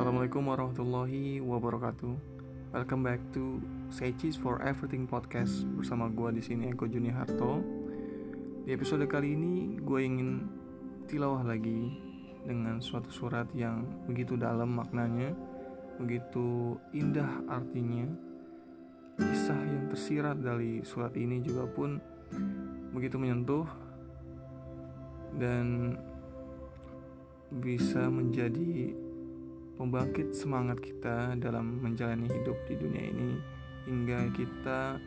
Assalamualaikum 0.00 0.48
warahmatullahi 0.48 1.44
wabarakatuh. 1.44 2.14
Welcome 2.72 3.04
back 3.04 3.20
to 3.36 3.60
Say 3.92 4.16
Cheese 4.16 4.32
for 4.32 4.56
Everything 4.64 5.04
podcast 5.04 5.68
bersama 5.76 6.08
gue 6.08 6.40
di 6.40 6.40
sini 6.40 6.72
Eko 6.72 6.88
Juni 6.88 7.12
Harto. 7.12 7.60
Di 8.64 8.72
episode 8.72 9.04
kali 9.04 9.36
ini 9.36 9.76
gue 9.76 10.00
ingin 10.00 10.48
tilawah 11.04 11.44
lagi 11.44 11.92
dengan 12.48 12.80
suatu 12.80 13.12
surat 13.12 13.44
yang 13.52 13.84
begitu 14.08 14.40
dalam 14.40 14.72
maknanya, 14.72 15.36
begitu 16.00 16.80
indah 16.96 17.44
artinya. 17.52 18.08
Kisah 19.20 19.60
yang 19.68 19.92
tersirat 19.92 20.40
dari 20.40 20.80
surat 20.80 21.12
ini 21.12 21.44
juga 21.44 21.68
pun 21.68 22.00
begitu 22.96 23.20
menyentuh 23.20 23.68
dan 25.36 25.92
bisa 27.52 28.08
menjadi 28.08 28.96
pembangkit 29.80 30.36
semangat 30.36 30.76
kita 30.84 31.40
dalam 31.40 31.80
menjalani 31.80 32.28
hidup 32.28 32.52
di 32.68 32.76
dunia 32.76 33.00
ini 33.00 33.40
hingga 33.88 34.28
kita 34.36 35.00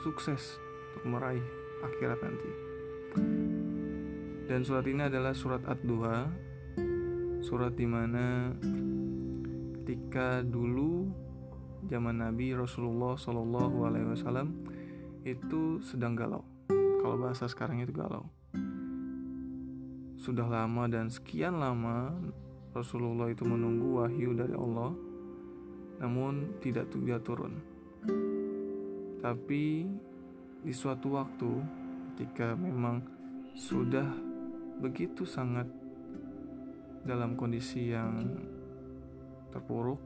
sukses 0.00 0.56
untuk 0.96 1.12
meraih 1.12 1.44
akhirat 1.84 2.24
nanti. 2.24 2.50
Dan 4.48 4.64
surat 4.64 4.88
ini 4.88 5.12
adalah 5.12 5.36
surat 5.36 5.60
Ad-Duha, 5.68 6.24
surat 7.44 7.76
di 7.76 7.84
mana 7.84 8.56
ketika 9.84 10.40
dulu 10.40 11.12
zaman 11.84 12.24
Nabi 12.24 12.56
Rasulullah 12.56 13.12
Wasallam 13.12 14.56
itu 15.28 15.84
sedang 15.84 16.16
galau. 16.16 16.48
Kalau 17.04 17.20
bahasa 17.20 17.44
sekarang 17.44 17.84
itu 17.84 17.92
galau 17.92 18.24
sudah 20.18 20.50
lama 20.50 20.90
dan 20.90 21.06
sekian 21.14 21.62
lama 21.62 22.10
Rasulullah 22.78 23.26
itu 23.26 23.42
menunggu 23.42 23.98
wahyu 23.98 24.30
dari 24.38 24.54
Allah 24.54 24.94
namun 25.98 26.62
tidak 26.62 26.86
tidak 26.94 27.26
turun. 27.26 27.58
Tapi 29.18 29.82
di 30.62 30.72
suatu 30.74 31.18
waktu 31.18 31.50
ketika 32.14 32.54
memang 32.54 33.02
sudah 33.58 34.06
begitu 34.78 35.26
sangat 35.26 35.66
dalam 37.02 37.34
kondisi 37.34 37.90
yang 37.90 38.38
terpuruk 39.50 39.98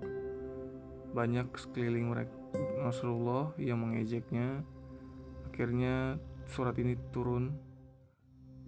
banyak 1.12 1.44
sekeliling 1.56 2.08
mereka 2.08 2.32
Rasulullah 2.80 3.52
yang 3.60 3.84
mengejeknya 3.84 4.64
akhirnya 5.52 6.16
surat 6.48 6.72
ini 6.80 6.96
turun 7.12 7.52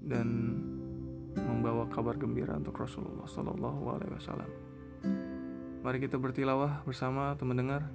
dan 0.05 0.29
kabar 1.95 2.19
gembira 2.19 2.59
untuk 2.59 2.75
Rasulullah 2.75 3.23
Sallallahu 3.23 3.95
Alaihi 3.95 4.19
Wasallam. 4.19 4.51
Mari 5.87 6.03
kita 6.03 6.19
bertilawah 6.19 6.83
bersama 6.83 7.39
teman 7.39 7.55
dengar. 7.55 7.87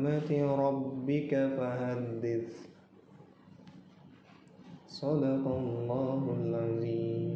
بنعمة 0.00 0.30
ربك 0.56 1.32
فحدث 1.56 2.48
صدق 4.88 5.44
الله 5.44 6.22
العظيم 6.40 7.34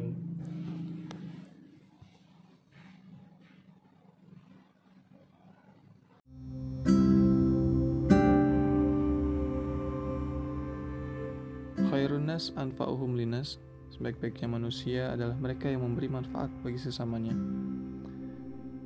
Khairun 11.90 12.30
nas 12.30 12.54
anfa'uhum 12.56 13.18
linas. 13.18 13.58
Sebaik-baiknya 13.90 14.46
manusia 14.48 15.02
adalah 15.12 15.34
mereka 15.36 15.66
yang 15.68 15.82
memberi 15.82 16.06
manfaat 16.06 16.48
bagi 16.62 16.78
sesamanya. 16.78 17.34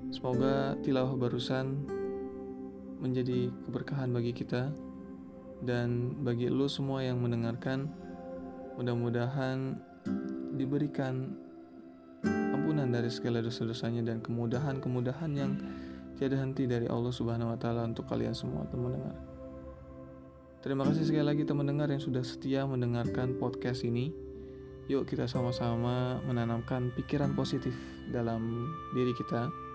Semoga 0.09 0.73
tilawah 0.81 1.13
barusan 1.13 1.85
menjadi 3.00 3.50
keberkahan 3.68 4.12
bagi 4.12 4.36
kita 4.36 4.72
dan 5.64 6.20
bagi 6.24 6.52
lo 6.52 6.68
semua 6.68 7.04
yang 7.04 7.20
mendengarkan. 7.20 7.88
Mudah-mudahan 8.80 9.76
diberikan 10.56 11.36
ampunan 12.24 12.92
dari 12.92 13.12
segala 13.12 13.44
dosa-dosanya 13.44 14.04
dan 14.04 14.24
kemudahan-kemudahan 14.24 15.32
yang 15.36 15.52
tiada 16.20 16.40
henti 16.40 16.68
dari 16.68 16.88
Allah 16.88 17.12
Subhanahu 17.12 17.56
wa 17.56 17.60
taala 17.60 17.88
untuk 17.88 18.08
kalian 18.08 18.36
semua 18.36 18.68
teman 18.68 18.96
dengar. 18.96 19.16
Terima 20.60 20.84
kasih 20.84 21.08
sekali 21.08 21.24
lagi 21.24 21.44
teman 21.48 21.64
dengar 21.68 21.88
yang 21.88 22.04
sudah 22.04 22.24
setia 22.24 22.68
mendengarkan 22.68 23.40
podcast 23.40 23.88
ini. 23.88 24.12
Yuk 24.92 25.08
kita 25.08 25.30
sama-sama 25.30 26.20
menanamkan 26.28 26.92
pikiran 27.00 27.32
positif 27.38 27.72
dalam 28.12 28.68
diri 28.92 29.16
kita 29.16 29.69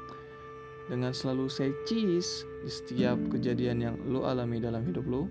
dengan 0.89 1.13
selalu 1.17 1.49
say 1.49 1.73
cheese 1.89 2.45
di 2.61 2.71
setiap 2.71 3.17
kejadian 3.33 3.79
yang 3.81 3.97
lo 4.05 4.29
alami 4.29 4.61
dalam 4.61 4.85
hidup 4.85 5.05
lo 5.09 5.27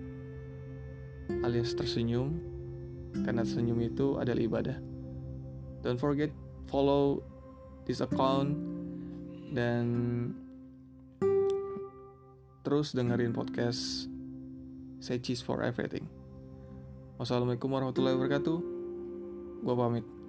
alias 1.46 1.72
tersenyum 1.72 2.36
karena 3.22 3.46
senyum 3.46 3.78
itu 3.78 4.18
adalah 4.18 4.42
ibadah. 4.42 4.78
Don't 5.86 6.00
forget 6.00 6.34
follow 6.66 7.22
this 7.86 8.02
account 8.02 8.58
dan 9.54 9.84
terus 12.66 12.96
dengerin 12.96 13.30
podcast 13.30 14.10
Say 14.98 15.20
Cheese 15.20 15.44
for 15.44 15.60
Everything. 15.60 16.08
Wassalamualaikum 17.20 17.70
warahmatullahi 17.70 18.16
wabarakatuh. 18.18 18.58
Gua 19.62 19.74
pamit. 19.76 20.23